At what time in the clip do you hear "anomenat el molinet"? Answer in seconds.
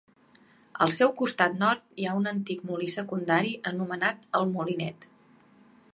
3.73-5.07